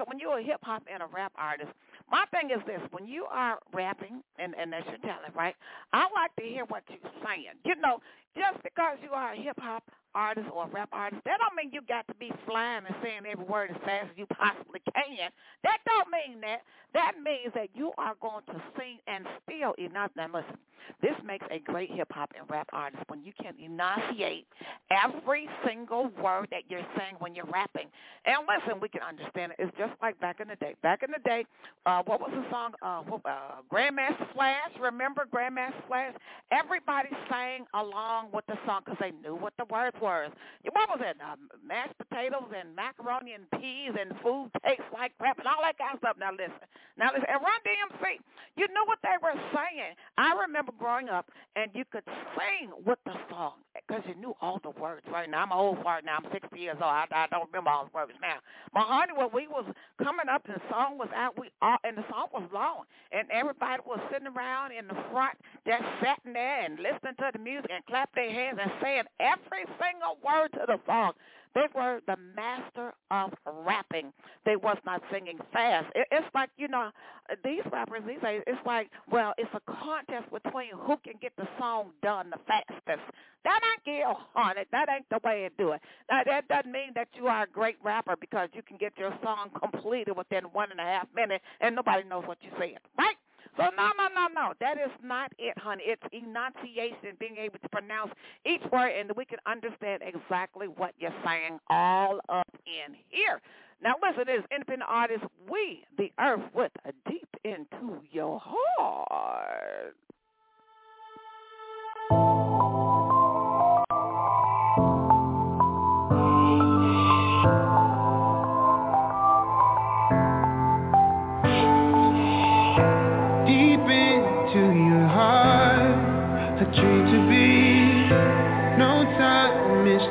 Listen, 0.00 0.08
when 0.08 0.18
you're 0.18 0.38
a 0.38 0.42
hip 0.42 0.60
hop 0.62 0.82
and 0.92 1.02
a 1.02 1.06
rap 1.06 1.32
artist, 1.36 1.70
my 2.10 2.24
thing 2.30 2.50
is 2.50 2.60
this: 2.66 2.80
when 2.90 3.06
you 3.06 3.26
are 3.30 3.58
rapping, 3.72 4.22
and 4.38 4.54
and 4.58 4.72
that's 4.72 4.86
your 4.86 4.98
talent, 4.98 5.34
right? 5.34 5.54
I 5.92 6.06
like 6.14 6.34
to 6.38 6.42
hear 6.42 6.64
what 6.66 6.82
you're 6.88 7.12
saying. 7.24 7.60
You 7.64 7.76
know, 7.76 8.00
just 8.36 8.62
because 8.62 8.98
you 9.02 9.10
are 9.10 9.34
a 9.34 9.36
hip 9.36 9.58
hop 9.60 9.84
artist 10.14 10.48
or 10.52 10.64
a 10.64 10.68
rap 10.68 10.88
artist, 10.92 11.22
that 11.24 11.38
don't 11.40 11.56
mean 11.56 11.72
you 11.72 11.80
got 11.88 12.06
to 12.08 12.14
be 12.14 12.32
flying 12.46 12.84
and 12.86 12.94
saying 13.02 13.22
every 13.30 13.44
word 13.44 13.70
as 13.70 13.76
fast 13.84 14.10
as 14.10 14.16
you 14.16 14.26
possibly 14.26 14.80
can. 14.94 15.30
That 15.64 15.78
don't 15.86 16.08
mean 16.10 16.40
that. 16.42 16.62
That 16.94 17.12
means 17.22 17.54
that 17.54 17.68
you 17.74 17.92
are 17.98 18.14
going 18.20 18.44
to 18.46 18.62
sing 18.78 18.98
and 19.06 19.24
still 19.44 19.74
enough. 19.78 20.10
Now 20.16 20.26
listen, 20.32 20.58
this 21.02 21.14
makes 21.24 21.46
a 21.50 21.58
great 21.60 21.90
hip 21.92 22.08
hop 22.10 22.32
and 22.38 22.48
rap 22.50 22.68
artist 22.72 23.02
when 23.08 23.22
you 23.22 23.32
can 23.40 23.54
enunciate 23.62 24.46
every 24.90 25.48
single 25.66 26.10
word 26.22 26.48
that 26.50 26.62
you're 26.68 26.86
saying 26.98 27.14
when 27.20 27.34
you're 27.34 27.46
rapping. 27.46 27.86
And 28.26 28.38
listen, 28.48 28.80
we 28.80 28.88
can 28.88 29.02
understand 29.02 29.52
it. 29.52 29.62
It's 29.62 29.76
just 29.78 29.92
like 30.02 30.18
back 30.20 30.40
in 30.40 30.48
the 30.48 30.56
day. 30.56 30.74
Back 30.82 31.02
in 31.02 31.10
the 31.10 31.22
day, 31.24 31.44
uh, 31.86 32.02
what 32.04 32.20
was 32.20 32.30
the 32.34 32.44
song? 32.50 32.72
Uh, 32.82 33.02
what, 33.02 33.20
uh, 33.24 33.62
Grandmaster 33.72 34.32
Flash. 34.34 34.70
Remember 34.80 35.26
Grandmaster 35.32 35.86
Flash? 35.86 36.14
Everybody 36.50 37.08
sang 37.30 37.66
along 37.74 38.28
with 38.32 38.46
the 38.46 38.56
song 38.66 38.82
because 38.84 38.98
they 39.00 39.12
knew 39.22 39.36
what 39.36 39.52
the 39.58 39.64
words 39.70 39.96
were. 40.00 40.28
What 40.72 40.88
was 40.88 41.00
it? 41.02 41.16
Uh, 41.20 41.36
mashed 41.64 41.96
potatoes 41.98 42.50
and 42.56 42.74
macaroni 42.74 43.32
and 43.32 43.44
peas 43.60 43.92
and 43.98 44.12
food 44.22 44.50
tastes 44.64 44.84
like 44.92 45.16
crap 45.18 45.38
and 45.38 45.46
all 45.46 45.62
that 45.62 45.78
kind 45.78 45.94
of 45.94 46.00
stuff. 46.00 46.16
Now 46.18 46.32
listen. 46.32 46.66
Now 46.98 47.10
listen. 47.12 47.28
And 47.28 47.40
Run 47.40 47.60
DMC, 47.64 48.20
you 48.56 48.66
knew 48.68 48.84
what 48.86 48.98
they 49.02 49.16
were 49.22 49.36
saying. 49.54 49.94
I 50.18 50.34
remember 50.46 50.72
growing 50.78 51.08
up 51.08 51.30
and 51.56 51.70
you 51.74 51.84
could 51.90 52.04
sing 52.36 52.70
with 52.84 52.98
the 53.04 53.14
song 53.30 53.60
because 53.90 54.04
you 54.08 54.14
knew 54.14 54.34
all 54.40 54.60
the 54.62 54.70
words. 54.70 55.02
Right 55.10 55.28
now, 55.28 55.42
I'm 55.42 55.52
old 55.52 55.82
fart 55.82 56.04
now. 56.04 56.18
I'm 56.22 56.30
60 56.32 56.58
years 56.58 56.76
old. 56.80 56.84
I, 56.84 57.06
I 57.10 57.26
don't 57.30 57.48
remember 57.50 57.70
all 57.70 57.86
the 57.86 57.90
words 57.94 58.12
now. 58.22 58.38
But 58.72 58.84
honey, 58.86 59.12
when 59.16 59.30
we 59.34 59.48
was 59.48 59.66
coming 59.98 60.28
up 60.30 60.46
the 60.46 60.62
song 60.70 60.98
was 60.98 61.08
out, 61.14 61.38
we 61.38 61.50
all 61.60 61.78
and 61.82 61.98
the 61.98 62.04
song 62.08 62.28
was 62.32 62.48
long, 62.54 62.84
and 63.10 63.26
everybody 63.32 63.82
was 63.86 63.98
sitting 64.12 64.28
around 64.28 64.72
in 64.72 64.86
the 64.86 64.94
front, 65.10 65.34
just 65.66 65.82
sitting 65.98 66.34
there 66.34 66.64
and 66.64 66.78
listening 66.78 67.18
to 67.18 67.30
the 67.32 67.40
music 67.40 67.70
and 67.74 67.84
clap 67.86 68.14
their 68.14 68.30
hands 68.30 68.58
and 68.62 68.70
saying 68.82 69.04
every 69.18 69.66
single 69.82 70.18
word 70.22 70.52
to 70.54 70.62
the 70.66 70.78
song. 70.86 71.12
They 71.54 71.66
were 71.74 72.00
the 72.06 72.16
master 72.36 72.94
of 73.10 73.32
rapping. 73.46 74.12
They 74.46 74.56
was 74.56 74.76
not 74.86 75.02
singing 75.12 75.38
fast. 75.52 75.86
It, 75.94 76.06
it's 76.10 76.26
like, 76.34 76.50
you 76.56 76.68
know, 76.68 76.90
these 77.44 77.62
rappers 77.72 78.02
these 78.06 78.20
days, 78.22 78.42
it's 78.46 78.64
like, 78.66 78.90
well, 79.10 79.34
it's 79.38 79.50
a 79.54 79.60
contest 79.72 80.30
between 80.32 80.70
who 80.74 80.96
can 81.04 81.14
get 81.20 81.32
the 81.36 81.48
song 81.58 81.90
done 82.02 82.30
the 82.30 82.38
fastest. 82.46 83.02
That 83.44 83.60
ain't 83.72 83.84
Gail 83.84 84.16
Honey. 84.34 84.62
That 84.72 84.88
ain't 84.90 85.06
the 85.10 85.20
way 85.24 85.48
to 85.48 85.50
do 85.62 85.72
it. 85.72 85.80
Now, 86.10 86.22
that 86.26 86.48
doesn't 86.48 86.72
mean 86.72 86.92
that 86.94 87.08
you 87.14 87.26
are 87.26 87.44
a 87.44 87.48
great 87.48 87.76
rapper 87.82 88.16
because 88.20 88.48
you 88.52 88.62
can 88.62 88.76
get 88.76 88.92
your 88.98 89.12
song 89.22 89.50
completed 89.58 90.16
within 90.16 90.44
one 90.52 90.70
and 90.70 90.80
a 90.80 90.84
half 90.84 91.08
minutes 91.14 91.44
and 91.60 91.74
nobody 91.76 92.06
knows 92.08 92.24
what 92.26 92.38
you 92.42 92.50
said, 92.58 92.78
right? 92.98 93.16
So 93.56 93.64
no, 93.76 93.90
no, 93.98 94.08
no, 94.14 94.28
no. 94.32 94.52
That 94.60 94.78
is 94.78 94.90
not 95.02 95.32
it, 95.38 95.58
honey. 95.58 95.82
It's 95.86 96.02
enunciation, 96.12 97.16
being 97.18 97.36
able 97.36 97.58
to 97.58 97.68
pronounce 97.68 98.12
each 98.46 98.62
word, 98.72 98.92
and 98.98 99.10
we 99.16 99.24
can 99.24 99.38
understand 99.46 100.02
exactly 100.02 100.68
what 100.68 100.94
you're 100.98 101.14
saying 101.24 101.58
all 101.68 102.20
up 102.28 102.48
in 102.66 102.94
here. 103.08 103.40
Now 103.82 103.94
listen, 104.02 104.24
this 104.26 104.44
independent 104.50 104.90
artist, 104.90 105.24
we, 105.50 105.84
the 105.96 106.12
earth, 106.20 106.42
with 106.54 106.72
a 106.84 106.92
deep 107.10 107.28
into 107.44 108.00
your 108.12 108.40
heart. 108.42 109.96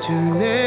Is 0.09 0.58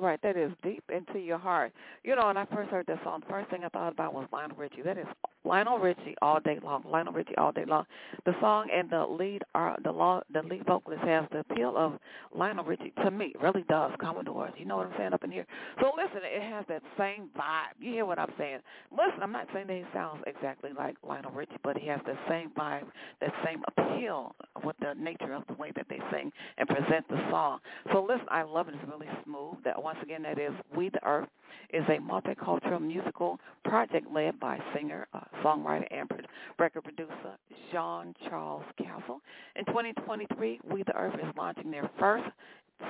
Right, 0.00 0.20
that 0.22 0.34
is 0.34 0.50
deep 0.62 0.82
into 0.88 1.18
your 1.18 1.36
heart. 1.36 1.72
You 2.04 2.16
know, 2.16 2.26
when 2.26 2.38
I 2.38 2.46
first 2.46 2.70
heard 2.70 2.86
this 2.86 2.98
song, 3.04 3.22
first 3.28 3.50
thing 3.50 3.64
I 3.64 3.68
thought 3.68 3.92
about 3.92 4.14
was 4.14 4.26
Lionel 4.32 4.56
Richie. 4.56 4.80
That 4.82 4.96
is 4.96 5.04
Lionel 5.44 5.78
Richie 5.78 6.14
all 6.22 6.40
day 6.40 6.58
long. 6.62 6.84
Lionel 6.90 7.12
Richie 7.12 7.36
all 7.36 7.52
day 7.52 7.66
long. 7.66 7.84
The 8.24 8.32
song 8.40 8.68
and 8.74 8.88
the 8.88 9.04
lead 9.04 9.42
are 9.54 9.76
the 9.84 9.92
law, 9.92 10.22
the 10.32 10.42
lead 10.42 10.64
vocalist 10.66 11.02
has 11.04 11.26
the 11.32 11.40
appeal 11.40 11.76
of 11.76 11.98
Lionel 12.34 12.64
Richie 12.64 12.94
to 13.04 13.10
me. 13.10 13.34
Really 13.42 13.62
does. 13.68 13.92
Commodores, 14.00 14.52
you 14.56 14.64
know 14.64 14.78
what 14.78 14.86
I'm 14.86 14.94
saying 14.96 15.12
up 15.12 15.22
in 15.22 15.30
here. 15.30 15.46
So 15.80 15.92
listen, 15.94 16.20
it 16.24 16.42
has 16.50 16.64
that 16.68 16.82
same 16.98 17.28
vibe. 17.36 17.76
You 17.78 17.92
hear 17.92 18.06
what 18.06 18.18
I'm 18.18 18.32
saying? 18.38 18.60
Listen, 18.90 19.22
I'm 19.22 19.32
not 19.32 19.48
saying 19.52 19.66
that 19.66 19.76
he 19.76 19.84
sounds 19.92 20.22
exactly 20.26 20.70
like 20.76 20.96
Lionel 21.06 21.32
Richie, 21.32 21.58
but 21.62 21.76
he 21.76 21.86
has 21.88 22.00
the 22.06 22.16
same 22.26 22.50
vibe, 22.58 22.86
that 23.20 23.32
same 23.44 23.62
appeal 23.68 24.34
with 24.64 24.76
the 24.80 24.94
nature 24.94 25.34
of 25.34 25.42
the 25.46 25.54
way 25.54 25.72
that 25.76 25.86
they 25.90 25.98
sing 26.10 26.32
and 26.56 26.66
present 26.68 27.06
the 27.08 27.20
song. 27.30 27.58
So 27.92 28.02
listen, 28.02 28.26
I 28.30 28.42
love 28.42 28.68
it. 28.68 28.74
It's 28.74 28.90
really 28.90 29.08
smooth. 29.24 29.56
That 29.64 29.82
once 29.90 30.04
again, 30.04 30.22
that 30.22 30.38
is 30.38 30.52
We 30.76 30.88
the 30.88 31.04
Earth 31.04 31.28
is 31.74 31.82
a 31.88 31.98
multicultural 32.00 32.80
musical 32.80 33.40
project 33.64 34.06
led 34.14 34.38
by 34.38 34.56
singer, 34.72 35.08
uh, 35.12 35.18
songwriter, 35.42 35.84
and 35.90 36.08
record 36.60 36.84
producer 36.84 37.36
Jean 37.72 38.14
Charles 38.28 38.62
Castle. 38.78 39.20
In 39.56 39.64
2023, 39.64 40.60
We 40.72 40.84
the 40.84 40.94
Earth 40.94 41.16
is 41.16 41.26
launching 41.36 41.72
their 41.72 41.90
first 41.98 42.22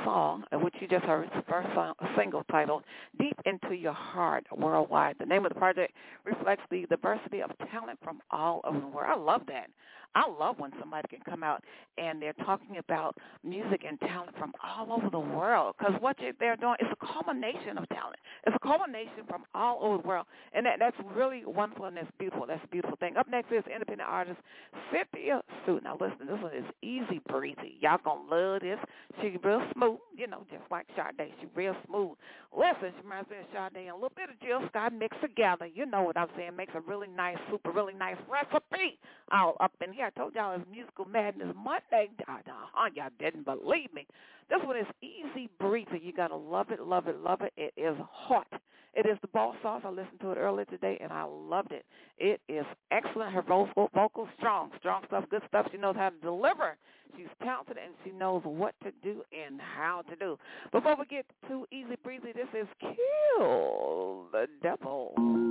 song, 0.05 0.45
which 0.53 0.75
you 0.79 0.89
just 0.89 1.07
heard, 1.07 1.31
first 1.49 1.69
song, 1.75 1.95
single 2.19 2.45
titled 2.51 2.85
Deep 3.19 3.37
Into 3.47 3.75
Your 3.75 3.95
Heart 3.95 4.47
Worldwide. 4.55 5.17
The 5.19 5.25
name 5.25 5.47
of 5.47 5.55
the 5.55 5.59
project 5.59 5.95
reflects 6.27 6.65
the 6.71 6.85
diversity 6.91 7.41
of 7.41 7.51
talent 7.73 7.99
from 8.05 8.21
all 8.31 8.61
over 8.65 8.79
the 8.79 8.87
world. 8.89 9.11
I 9.11 9.19
love 9.19 9.41
that. 9.49 9.71
I 10.15 10.29
love 10.29 10.59
when 10.59 10.73
somebody 10.79 11.09
can 11.09 11.21
come 11.29 11.43
out 11.43 11.63
and 11.99 12.21
they're 12.21 12.33
talking 12.45 12.79
about 12.79 13.17
music 13.45 13.83
and 13.87 13.99
talent 14.01 14.37
from 14.39 14.53
all 14.63 14.93
over 14.93 15.11
the 15.11 15.21
world 15.21 15.75
because 15.79 15.95
what 16.01 16.17
they're 16.39 16.57
doing 16.57 16.77
is 16.81 16.89
a 16.91 17.07
culmination 17.07 17.79
of 17.79 17.89
talent. 17.91 18.17
It's 18.47 18.57
a 18.57 18.67
culmination 18.67 19.25
from 19.29 19.45
all 19.55 19.79
over 19.83 20.03
the 20.03 20.09
world, 20.09 20.27
and 20.53 20.65
that 20.67 20.79
that's 20.79 20.97
really 21.15 21.45
wonderful 21.45 21.87
and 21.87 21.97
that's 21.97 22.11
beautiful. 22.19 22.47
That's 22.47 22.65
a 22.65 22.69
beautiful 22.69 22.97
thing. 22.97 23.17
Up 23.17 23.29
next 23.31 23.53
is 23.53 23.65
independent 23.73 24.09
artist 24.09 24.39
Cynthia 24.93 25.43
Su. 25.67 25.81
Now 25.85 25.97
listen, 26.01 26.27
this 26.27 26.41
one 26.41 26.55
is 26.55 26.65
easy 26.83 27.21
breezy. 27.29 27.77
Y'all 27.81 27.99
gonna 28.05 28.29
love 28.31 28.63
this. 28.63 28.79
She's 29.21 29.39
real 29.45 29.63
smooth, 29.75 29.99
you 30.17 30.27
know, 30.27 30.45
just 30.51 30.65
like 30.71 30.87
Sade. 30.97 31.31
She's 31.41 31.51
real 31.55 31.77
smooth. 31.87 32.17
Listen, 32.57 32.93
she 32.97 33.03
reminds 33.03 33.31
me 33.31 33.37
of 33.39 33.47
Sade 33.53 33.83
and 33.83 33.91
a 33.91 33.95
little 33.95 34.13
bit 34.17 34.31
of 34.31 34.41
Jill 34.41 34.67
Scott 34.69 34.93
mixed 34.93 35.21
together. 35.21 35.67
You 35.67 35.87
know 35.87 36.03
what 36.03 36.17
I'm 36.17 36.29
saying? 36.37 36.57
Makes 36.57 36.75
a 36.75 36.81
really 36.81 37.09
nice 37.09 37.37
soup, 37.51 37.61
a 37.65 37.71
really 37.71 37.95
nice 37.95 38.17
recipe 38.31 38.99
all 39.31 39.57
up 39.61 39.73
in 39.85 39.93
here. 39.93 40.00
I 40.03 40.11
told 40.11 40.35
y'all 40.35 40.55
it's 40.55 40.65
Musical 40.71 41.05
Madness 41.05 41.55
Monday. 41.57 42.11
Uh-huh, 42.27 42.91
y'all 42.95 43.11
didn't 43.19 43.45
believe 43.45 43.93
me. 43.93 44.07
This 44.49 44.61
one 44.65 44.77
is 44.77 44.87
easy 45.03 45.49
breezy. 45.59 46.01
You 46.03 46.13
gotta 46.13 46.37
love 46.37 46.71
it, 46.71 46.81
love 46.81 47.07
it, 47.07 47.19
love 47.19 47.43
it. 47.43 47.53
It 47.57 47.73
is 47.77 47.97
hot. 48.11 48.47
It 48.95 49.07
is 49.07 49.19
the 49.23 49.29
boss 49.29 49.55
sauce. 49.63 49.83
I 49.85 49.91
listened 49.91 50.21
to 50.23 50.33
it 50.33 50.37
earlier 50.37 50.65
today 50.65 50.99
and 51.01 51.13
I 51.13 51.25
loved 51.25 51.73
it. 51.73 51.85
It 52.19 52.41
is 52.49 52.65
excellent. 52.91 53.33
Her 53.33 53.43
vocal, 53.43 53.89
vocal 53.95 54.29
strong, 54.37 54.71
strong 54.79 55.03
stuff, 55.07 55.25
good 55.31 55.43
stuff. 55.47 55.67
She 55.71 55.79
knows 55.79 55.97
how 55.97 56.09
to 56.09 56.17
deliver. 56.17 56.77
She's 57.17 57.29
talented 57.43 57.77
and 57.77 57.95
she 58.05 58.11
knows 58.11 58.43
what 58.45 58.75
to 58.83 58.93
do 59.03 59.23
and 59.33 59.61
how 59.61 60.03
to 60.09 60.17
do. 60.17 60.39
Before 60.73 60.97
we 60.97 61.05
get 61.07 61.27
too 61.49 61.67
easy 61.71 61.97
breezy, 62.03 62.33
this 62.33 62.49
is 62.55 62.67
Kill 62.81 64.27
the 64.33 64.47
Devil. 64.63 65.50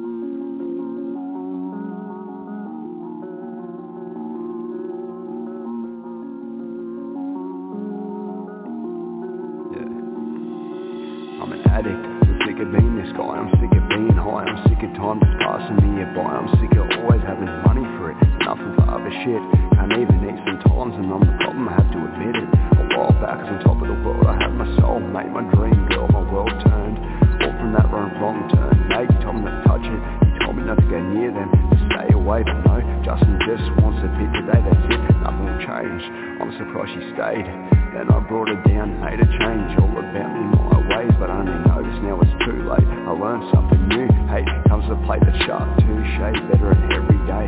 Addict. 11.80 12.04
I'm 12.04 12.40
sick 12.44 12.60
of 12.60 12.70
being 12.76 12.96
this 13.00 13.12
guy, 13.16 13.40
I'm 13.40 13.48
sick 13.56 13.72
of 13.72 13.84
being 13.88 14.20
high, 14.20 14.44
I'm 14.44 14.60
sick 14.68 14.84
of 14.84 14.92
time 15.00 15.24
just 15.24 15.36
passing 15.40 15.80
me 15.80 16.04
by. 16.12 16.28
I'm 16.28 16.52
sick 16.60 16.76
of 16.76 16.92
always 17.00 17.24
having 17.24 17.48
money 17.64 17.88
for 17.96 18.12
it, 18.12 18.20
nothing 18.44 18.76
for 18.76 18.84
other 18.92 19.14
shit. 19.24 19.40
Can't 19.80 19.96
even 19.96 20.20
eat 20.28 20.40
sometimes 20.44 21.00
and 21.00 21.08
I'm 21.08 21.24
the 21.24 21.36
problem, 21.40 21.72
I 21.72 21.80
have 21.80 21.88
to 21.96 22.00
admit 22.04 22.36
it. 22.36 22.50
A 22.52 22.84
while 23.00 23.16
back 23.24 23.40
as 23.40 23.48
on 23.48 23.58
top 23.64 23.80
of 23.80 23.88
the 23.88 23.96
world, 24.04 24.28
I 24.28 24.36
had 24.44 24.52
my 24.52 24.68
soul, 24.84 25.00
mate, 25.00 25.32
my 25.32 25.48
dream 25.56 25.88
girl, 25.88 26.12
my 26.12 26.24
world 26.28 26.52
turned. 26.68 27.00
All 27.48 27.56
from 27.56 27.72
that 27.72 27.88
wrong, 27.88 28.12
wrong 28.20 28.40
turn, 28.52 28.76
mate, 28.92 29.12
told 29.24 29.40
me 29.40 29.48
not 29.48 29.64
to 29.64 29.72
touch 29.72 29.88
it. 29.88 30.02
He 30.36 30.40
told 30.44 30.60
me 30.60 30.68
not 30.68 30.84
to 30.84 30.88
go 30.92 31.00
near 31.00 31.32
them, 31.32 31.48
to 31.48 31.78
stay 31.88 32.12
away, 32.12 32.44
but 32.44 32.60
no, 32.68 32.84
Justin 33.08 33.40
just 33.48 33.64
wants 33.80 34.04
a 34.04 34.12
bit 34.20 34.28
today, 34.36 34.60
that's 34.68 34.84
it, 34.84 35.00
nothing 35.24 35.48
will 35.48 35.64
change. 35.64 36.04
I'm 36.44 36.52
surprised 36.60 36.92
she 36.92 37.04
stayed. 37.16 37.79
Then 37.94 38.06
I 38.12 38.20
brought 38.22 38.50
her 38.50 38.62
down, 38.70 39.02
made 39.02 39.18
her 39.18 39.32
change 39.42 39.72
all 39.82 39.90
about 39.90 40.30
me, 40.30 40.44
my 40.70 40.80
ways. 40.94 41.14
But 41.18 41.34
I 41.34 41.42
only 41.42 41.58
notice 41.66 41.98
now 42.06 42.22
it's 42.22 42.36
too 42.46 42.70
late. 42.70 42.86
I 42.86 43.12
learned 43.18 43.50
something 43.50 43.82
new, 43.90 44.06
hey, 44.30 44.46
comes 44.70 44.86
to 44.94 44.96
play 45.10 45.18
the 45.18 45.34
sharp 45.46 45.66
touche 45.82 46.18
Better 46.54 46.72
in 46.78 46.86
every 46.94 47.18
day, 47.26 47.46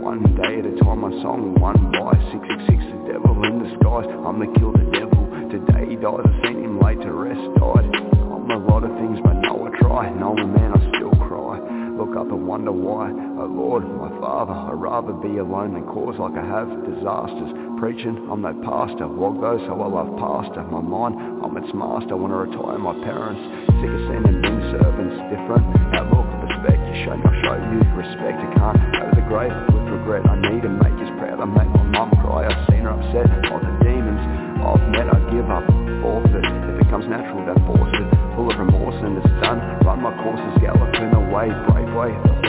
one 0.00 0.24
day 0.40 0.60
at 0.60 0.66
a 0.66 0.74
time 0.80 1.04
My 1.04 1.12
song 1.20 1.60
one 1.60 1.76
by 1.92 2.16
666 2.32 2.72
The 2.72 3.20
devil 3.20 3.36
in 3.44 3.68
disguise, 3.68 4.08
I'm 4.24 4.40
the 4.40 4.48
kill 4.56 4.72
the 4.72 4.88
devil. 4.96 5.28
Today 5.52 5.92
he 5.92 5.96
dies, 6.00 6.24
I 6.24 6.32
seen 6.40 6.64
him 6.64 6.80
late 6.80 7.00
to 7.04 7.12
rest, 7.12 7.44
died. 7.60 7.84
I'm 7.84 8.48
a 8.48 8.58
lot 8.64 8.88
of 8.88 8.96
things 8.96 9.20
but 9.20 9.44
no 9.44 9.68
I 9.68 9.76
try, 9.76 10.08
no 10.16 10.32
man 10.32 10.72
I 10.72 10.80
still 10.96 11.12
cry. 11.28 11.60
Look 12.00 12.16
up 12.16 12.32
and 12.32 12.48
wonder 12.48 12.72
why, 12.72 13.12
oh 13.12 13.44
Lord, 13.44 13.84
my 13.84 14.08
Father 14.24 14.56
I'd 14.56 14.80
rather 14.80 15.12
be 15.12 15.36
alone 15.36 15.76
than 15.76 15.84
cause 15.84 16.16
like 16.16 16.32
I 16.32 16.44
have 16.48 16.72
disasters 16.88 17.71
preaching, 17.82 18.14
I'm 18.30 18.46
no 18.46 18.54
pastor. 18.62 19.10
Wog 19.10 19.42
though, 19.42 19.58
so 19.66 19.74
I 19.74 19.88
love 19.90 20.14
pastor. 20.14 20.62
My 20.70 20.78
mind, 20.78 21.18
I'm 21.42 21.50
its 21.58 21.74
master. 21.74 22.14
Wanna 22.14 22.46
retire 22.46 22.78
my 22.78 22.94
parents. 23.02 23.42
Sick 23.82 23.90
of 23.90 24.02
sending 24.06 24.38
men 24.38 24.70
servants 24.70 25.18
different. 25.26 25.66
Outlook, 25.90 26.30
respect, 26.46 26.78
you 26.78 26.94
show 27.02 27.18
me, 27.18 27.26
I'll 27.26 27.42
show 27.42 27.58
you 27.58 27.82
respect. 27.98 28.38
I 28.38 28.48
can't 28.54 28.78
go 28.78 29.02
to 29.02 29.14
the 29.18 29.26
grave 29.26 29.50
with 29.74 29.98
regret. 29.98 30.22
I 30.30 30.38
need 30.46 30.62
to 30.62 30.70
make 30.70 30.94
us 30.94 31.10
proud. 31.18 31.42
I 31.42 31.46
make 31.50 31.74
my 31.74 31.82
mum 31.90 32.14
cry. 32.22 32.46
I've 32.46 32.62
seen 32.70 32.86
her 32.86 32.94
upset. 32.94 33.26
All 33.50 33.58
the 33.58 33.74
demons 33.82 34.22
I've 34.62 34.86
met, 34.94 35.10
I 35.10 35.18
give 35.34 35.50
up. 35.50 35.66
Forfeit. 36.06 36.46
If 36.46 36.86
it 36.86 36.86
comes 36.86 37.10
natural, 37.10 37.42
that 37.50 37.58
force 37.66 37.98
it. 37.98 38.06
Full 38.38 38.46
of 38.46 38.62
remorse 38.62 38.98
and 39.02 39.18
it's 39.18 39.34
done. 39.42 39.58
Run 39.82 40.06
my 40.06 40.14
courses, 40.22 40.54
galloping 40.62 41.10
away. 41.18 41.50
Brave 41.66 41.90
way. 41.98 42.41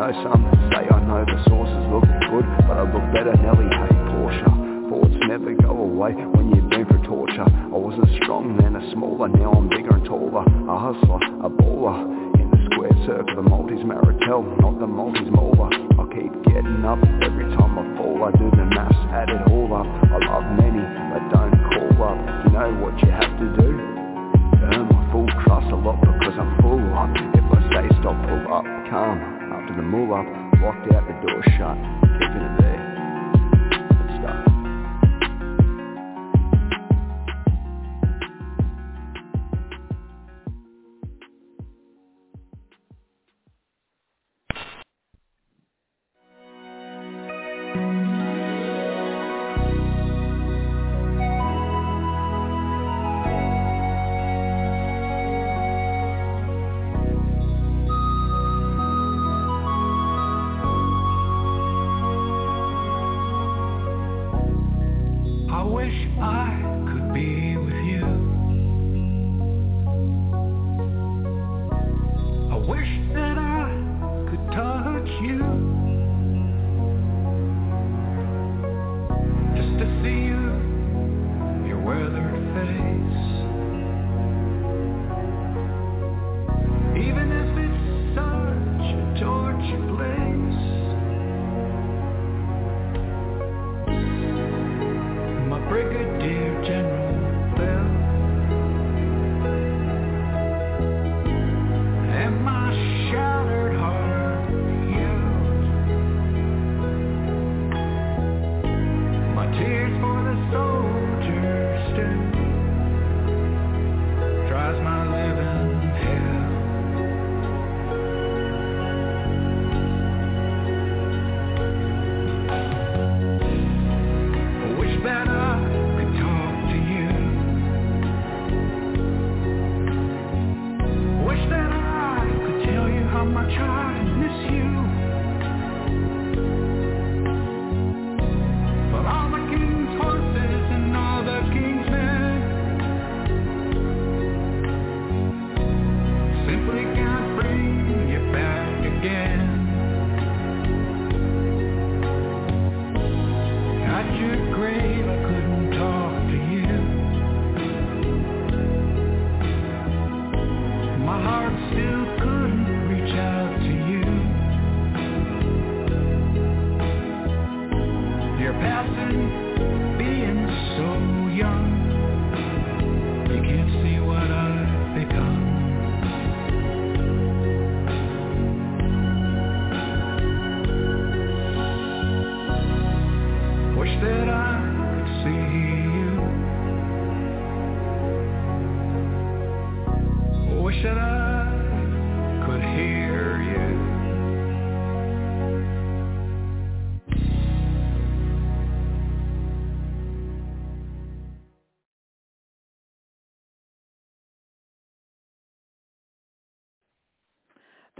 Know 0.00 0.16
some 0.24 0.48
say 0.72 0.88
I 0.88 0.96
know 1.04 1.28
the 1.28 1.36
source 1.44 1.68
is 1.68 1.84
looking 1.92 2.20
good, 2.32 2.48
but 2.64 2.72
I 2.72 2.88
look 2.88 3.04
better. 3.12 3.36
Nelly, 3.36 3.68
hey 3.68 3.92
Porsche. 4.08 4.48
Thoughts 4.88 5.12
never 5.28 5.52
go 5.52 5.76
away 5.76 6.16
when 6.16 6.56
you've 6.56 6.72
been 6.72 6.88
torture. 7.04 7.44
I 7.44 7.76
wasn't 7.76 8.08
strong 8.16 8.56
then, 8.56 8.80
a 8.80 8.92
smaller, 8.96 9.28
now 9.28 9.52
I'm 9.52 9.68
bigger 9.68 9.92
and 9.92 10.04
taller. 10.08 10.40
A 10.40 10.74
hustler, 10.80 11.20
a 11.44 11.52
baller. 11.52 12.08
In 12.40 12.48
the 12.48 12.56
square 12.72 12.96
circle, 13.04 13.44
the 13.44 13.44
Maltese 13.44 13.84
Maritel, 13.84 14.40
not 14.64 14.80
the 14.80 14.88
Maltese 14.88 15.28
Mola. 15.28 15.68
I 15.68 16.04
keep 16.16 16.32
getting 16.48 16.80
up 16.80 17.04
every 17.20 17.52
time 17.60 17.76
I 17.76 17.84
fall. 18.00 18.24
I 18.24 18.32
do 18.40 18.48
the 18.56 18.64
maths, 18.72 18.96
add 19.12 19.28
it 19.28 19.52
all 19.52 19.68
up. 19.68 19.84
I 19.84 20.16
love 20.16 20.48
many, 20.56 20.80
but 21.12 21.28
don't 21.28 21.60
call 21.76 22.08
up. 22.08 22.18
You 22.48 22.56
know 22.56 22.72
what 22.80 22.96
you 23.04 23.12
have 23.12 23.36
to 23.36 23.46
do? 23.52 23.68
Earn 24.64 24.88
my 24.88 25.02
full 25.12 25.28
trust 25.44 25.68
a 25.68 25.76
lot 25.76 26.00
because 26.00 26.40
I'm 26.40 26.56
full 26.64 26.80
up. 26.96 27.12
If 27.36 27.44
I 27.52 27.60
say 27.68 27.84
stop, 28.00 28.16
pull 28.24 28.48
up, 28.48 28.64
calm 28.88 29.39
to 29.70 29.76
the 29.76 29.82
move 29.82 30.10
up, 30.10 30.26
walked 30.60 30.92
out 30.92 31.06
the 31.06 31.14
door 31.26 31.42
shut, 31.56 31.76
keeping 32.18 32.42
it 32.42 32.60
there. 32.60 32.69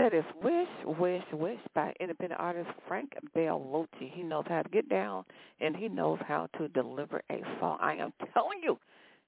That 0.01 0.15
is 0.15 0.25
Wish, 0.43 0.99
Wish, 0.99 1.25
Wish 1.31 1.59
by 1.75 1.93
independent 2.01 2.41
artist 2.41 2.71
Frank 2.89 3.13
Bellotti. 3.37 4.11
He 4.11 4.23
knows 4.23 4.47
how 4.49 4.63
to 4.63 4.69
get 4.71 4.89
down 4.89 5.27
and 5.61 5.77
he 5.77 5.89
knows 5.89 6.19
how 6.27 6.49
to 6.57 6.69
deliver 6.69 7.21
a 7.31 7.43
song. 7.61 7.77
I 7.83 7.97
am 7.97 8.11
telling 8.33 8.61
you, 8.63 8.79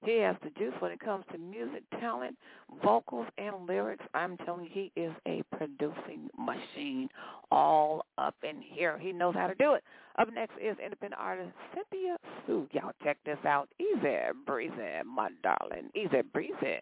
he 0.03 0.17
has 0.21 0.35
the 0.43 0.49
juice 0.59 0.73
when 0.79 0.91
it 0.91 0.99
comes 0.99 1.27
to 1.31 1.37
music, 1.37 1.83
talent, 2.01 2.39
vocals, 2.83 3.27
and 3.37 3.67
lyrics. 3.69 4.03
I'm 4.15 4.39
telling 4.39 4.65
you, 4.65 4.71
he 4.73 4.93
is 4.99 5.13
a 5.29 5.43
producing 5.55 6.31
machine 6.39 7.11
all 7.51 8.07
up 8.17 8.37
in 8.43 8.63
here. 8.63 8.99
He 8.99 9.13
knows 9.13 9.35
how 9.35 9.49
to 9.49 9.55
do 9.57 9.75
it. 9.75 9.85
Up 10.19 10.33
next 10.33 10.55
is 10.55 10.79
independent 10.83 11.21
artist 11.21 11.51
Cynthia 11.75 12.17
Su. 12.47 12.67
Y'all 12.73 12.93
check 13.05 13.19
this 13.27 13.37
out. 13.45 13.69
Easy 13.79 14.17
breezy, 14.47 14.73
my 15.05 15.29
darling. 15.43 15.91
Easy 15.95 16.23
breezy. 16.33 16.81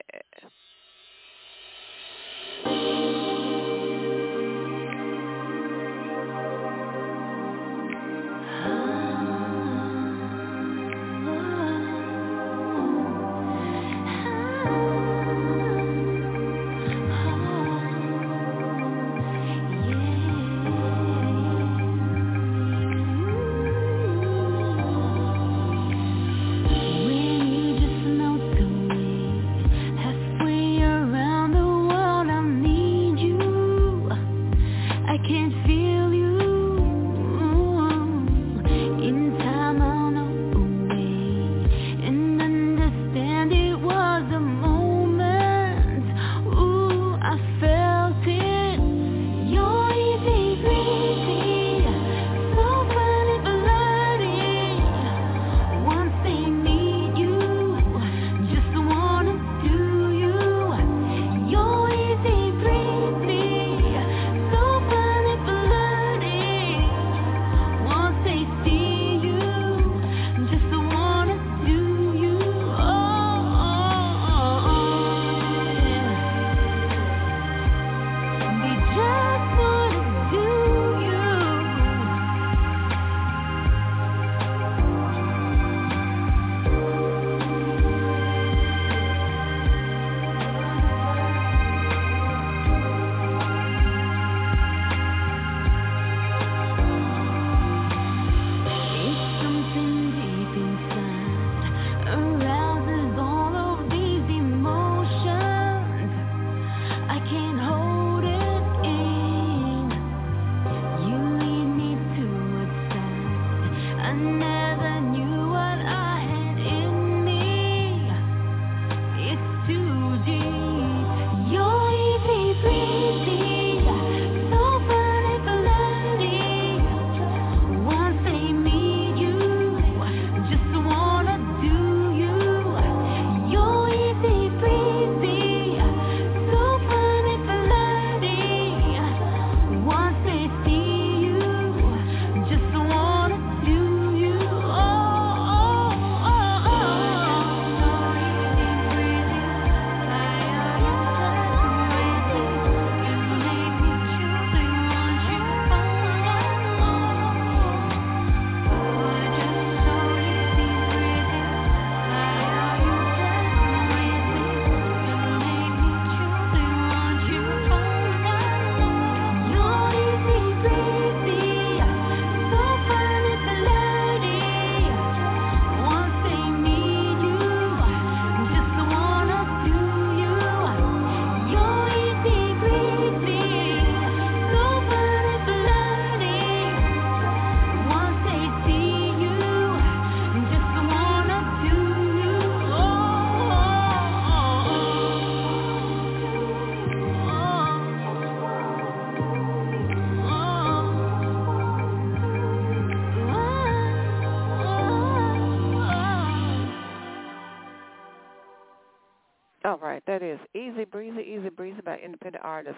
All 209.70 209.78
right, 209.78 210.02
that 210.08 210.20
is 210.20 210.40
Easy 210.52 210.84
Breezy, 210.84 211.20
Easy 211.20 211.48
Breezy 211.48 211.80
by 211.80 211.96
independent 211.98 212.44
artist 212.44 212.74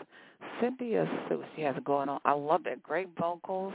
Cynthia 0.60 1.08
Su. 1.26 1.42
She 1.56 1.62
has 1.62 1.74
it 1.74 1.84
going 1.84 2.10
on. 2.10 2.20
I 2.26 2.32
love 2.32 2.64
that. 2.64 2.82
Great 2.82 3.08
vocals, 3.18 3.72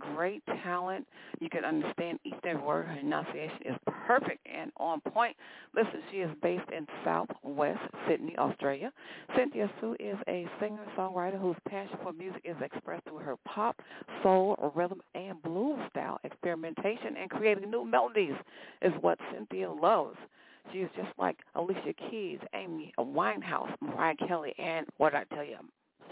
great 0.00 0.42
talent. 0.64 1.06
You 1.38 1.48
can 1.48 1.64
understand 1.64 2.18
each 2.24 2.34
and 2.42 2.44
every 2.44 2.62
word. 2.64 2.86
Her 2.86 2.98
enunciation 2.98 3.58
is 3.66 3.76
perfect 3.86 4.44
and 4.52 4.72
on 4.78 5.00
point. 5.00 5.36
Listen, 5.76 6.00
she 6.10 6.16
is 6.16 6.30
based 6.42 6.68
in 6.76 6.88
Southwest 7.04 7.78
Sydney, 8.08 8.36
Australia. 8.36 8.92
Cynthia 9.36 9.70
Su 9.80 9.94
is 10.00 10.16
a 10.26 10.48
singer-songwriter 10.58 11.40
whose 11.40 11.54
passion 11.68 11.96
for 12.02 12.12
music 12.14 12.42
is 12.44 12.56
expressed 12.60 13.04
through 13.04 13.18
her 13.18 13.36
pop, 13.44 13.80
soul, 14.24 14.72
rhythm, 14.74 15.00
and 15.14 15.40
blues 15.40 15.78
style. 15.90 16.18
Experimentation 16.24 17.16
and 17.16 17.30
creating 17.30 17.70
new 17.70 17.84
melodies 17.84 18.34
is 18.82 18.92
what 19.02 19.20
Cynthia 19.32 19.70
loves. 19.70 20.16
She's 20.72 20.88
just 20.96 21.08
like 21.18 21.38
Alicia 21.54 21.94
Keys, 22.10 22.38
Amy 22.54 22.92
Winehouse, 22.98 23.74
Mariah 23.80 24.16
Kelly, 24.28 24.54
and 24.58 24.86
what 24.98 25.14
I 25.14 25.24
tell 25.24 25.44
you, 25.44 25.58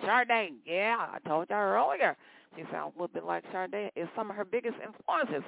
Sade. 0.02 0.54
Yeah, 0.64 1.06
I 1.12 1.18
told 1.28 1.50
y'all 1.50 1.58
earlier. 1.58 2.16
She 2.56 2.62
sounds 2.70 2.92
a 2.96 3.02
little 3.02 3.12
bit 3.12 3.24
like 3.24 3.42
Sade. 3.52 3.90
Is 3.96 4.08
some 4.16 4.30
of 4.30 4.36
her 4.36 4.44
biggest 4.44 4.76
influences. 4.76 5.42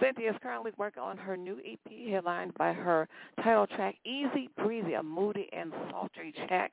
Cynthia 0.00 0.30
is 0.30 0.36
currently 0.42 0.72
working 0.76 1.02
on 1.02 1.16
her 1.16 1.36
new 1.36 1.58
EP, 1.66 2.10
headlined 2.10 2.54
by 2.54 2.72
her 2.72 3.08
title 3.42 3.66
track, 3.66 3.96
Easy 4.04 4.50
Breezy, 4.56 4.94
a 4.94 5.02
moody 5.02 5.48
and 5.52 5.72
sultry 5.90 6.32
track 6.46 6.72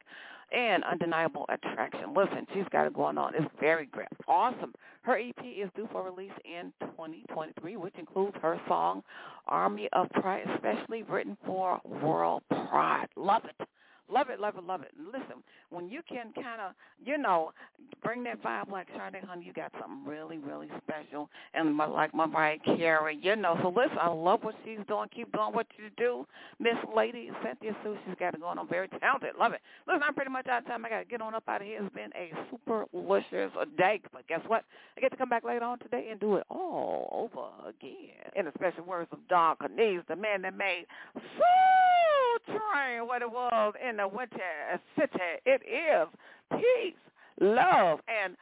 and 0.51 0.83
undeniable 0.83 1.45
attraction. 1.49 2.13
Listen, 2.15 2.45
she's 2.53 2.65
got 2.71 2.87
it 2.87 2.93
going 2.93 3.17
on. 3.17 3.35
It's 3.35 3.45
very 3.59 3.85
great. 3.87 4.07
Awesome. 4.27 4.73
Her 5.01 5.17
EP 5.17 5.43
is 5.45 5.69
due 5.75 5.87
for 5.91 6.03
release 6.03 6.31
in 6.45 6.71
2023, 6.81 7.77
which 7.77 7.95
includes 7.97 8.35
her 8.41 8.59
song, 8.67 9.03
Army 9.47 9.89
of 9.93 10.09
Pride, 10.11 10.43
especially 10.55 11.03
written 11.03 11.37
for 11.45 11.79
World 11.85 12.43
Pride. 12.49 13.07
Love 13.15 13.43
it. 13.45 13.67
Love 14.09 14.29
it, 14.29 14.39
love 14.39 14.55
it, 14.57 14.63
love 14.63 14.81
it. 14.81 14.91
Listen, 14.97 15.43
when 15.69 15.89
you 15.89 16.01
can 16.07 16.31
kind 16.33 16.61
of, 16.61 16.73
you 17.03 17.17
know, 17.17 17.51
bring 18.03 18.23
that 18.23 18.41
vibe 18.41 18.71
like 18.71 18.87
Sade, 18.95 19.21
honey, 19.23 19.45
you 19.45 19.53
got 19.53 19.71
something 19.79 20.05
really, 20.05 20.37
really 20.37 20.69
special. 20.83 21.29
And 21.53 21.75
my, 21.75 21.85
like 21.85 22.13
Mariah 22.13 22.57
Carey, 22.63 23.19
you 23.21 23.35
know. 23.35 23.57
So 23.61 23.69
listen, 23.69 23.97
I 23.99 24.07
love 24.07 24.43
what 24.43 24.55
she's 24.63 24.79
doing. 24.87 25.09
Keep 25.13 25.33
doing 25.33 25.53
what 25.53 25.67
you 25.77 25.89
do. 25.97 26.25
Miss 26.59 26.75
Lady 26.95 27.29
Cynthia 27.43 27.75
Su, 27.83 27.97
she's 28.05 28.15
got 28.17 28.33
it 28.33 28.39
going 28.39 28.57
on. 28.57 28.67
Very 28.69 28.87
talented. 28.87 29.31
Love 29.37 29.53
it. 29.53 29.61
Listen, 29.87 30.03
I'm 30.07 30.13
pretty 30.13 30.31
much 30.31 30.47
out 30.47 30.61
of 30.61 30.67
time. 30.67 30.85
I 30.85 30.89
got 30.89 30.99
to 30.99 31.05
get 31.05 31.21
on 31.21 31.35
up 31.35 31.43
out 31.47 31.61
of 31.61 31.67
here. 31.67 31.79
It's 31.83 31.93
been 31.93 32.11
a 32.15 32.31
super 32.49 32.85
delicious 32.93 33.51
day. 33.77 34.01
But 34.13 34.25
guess 34.27 34.41
what? 34.47 34.63
I 34.95 35.01
get 35.01 35.11
to 35.11 35.17
come 35.17 35.29
back 35.29 35.43
later 35.43 35.65
on 35.65 35.79
today 35.79 36.07
and 36.11 36.19
do 36.19 36.37
it 36.37 36.45
all 36.49 37.29
over 37.33 37.69
again. 37.69 38.31
In 38.35 38.45
the 38.45 38.51
special 38.55 38.85
words 38.85 39.09
of 39.11 39.19
Don 39.27 39.57
Cornelius, 39.57 40.03
the 40.07 40.15
man 40.15 40.43
that 40.43 40.55
made 40.55 40.85
Soul 41.13 42.16
train 42.45 43.07
what 43.07 43.21
it 43.21 43.29
was 43.29 43.73
in 43.87 43.97
the 43.97 44.07
winter 44.07 44.79
city. 44.97 45.19
It 45.45 45.61
is 45.65 46.07
peace, 46.51 46.95
love, 47.39 47.99
and 48.07 48.35